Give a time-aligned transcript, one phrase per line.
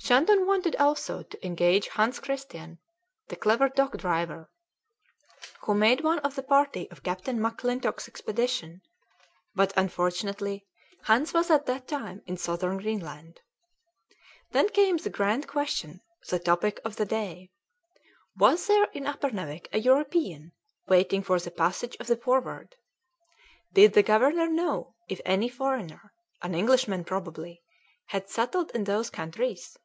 [0.00, 2.78] Shandon wanted also to engage Hans Christian,
[3.26, 4.48] the clever dog driver,
[5.62, 8.80] who made one of the party of Captain McClintock's expedition;
[9.54, 10.66] but, unfortunately,
[11.02, 13.40] Hans was at that time in Southern Greenland.
[14.52, 16.00] Then came the grand question,
[16.30, 17.50] the topic of the day,
[18.34, 20.52] was there in Uppernawik a European
[20.86, 22.76] waiting for the passage of the Forward?
[23.74, 27.60] Did the governor know if any foreigner, an Englishman probably,
[28.06, 29.76] had settled in those countries?